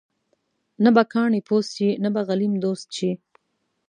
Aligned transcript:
نه 0.83 0.89
به 0.95 1.03
کاڼې 1.13 1.39
پوست 1.47 1.71
شي، 1.77 1.89
نه 2.03 2.09
به 2.13 2.21
غلیم 2.27 2.53
دوست 2.63 2.87
شي. 2.97 3.11